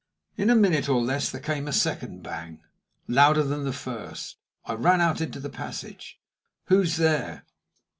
In 0.35 0.49
a 0.49 0.55
minute 0.55 0.89
or 0.89 0.99
less 0.99 1.29
there 1.29 1.39
came 1.39 1.67
a 1.67 1.71
second 1.71 2.23
bang, 2.23 2.63
louder 3.07 3.43
than 3.43 3.65
the 3.65 3.71
first. 3.71 4.37
I 4.65 4.73
ran 4.73 4.99
out 4.99 5.21
into 5.21 5.39
the 5.39 5.47
passage. 5.51 6.19
"Who's 6.69 6.95
there?" 6.97 7.45